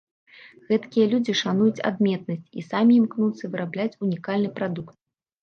Гэткія 0.69 1.05
людзі 1.11 1.35
шануюць 1.41 1.83
адметнасць, 1.89 2.49
і 2.61 2.65
самі 2.71 2.97
імкнуцца 3.03 3.45
вырабляць 3.53 3.99
унікальны 4.09 4.49
прадукт. 4.59 4.95